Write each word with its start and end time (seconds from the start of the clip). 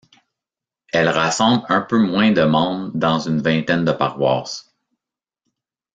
Elle 0.91 1.09
rassemble 1.09 1.61
un 1.69 1.81
peu 1.81 1.99
moins 1.99 2.31
de 2.31 2.41
membres 2.41 2.91
dans 2.95 3.19
une 3.19 3.39
vingtaine 3.39 3.85
de 3.85 3.91
paroisses. 3.91 4.73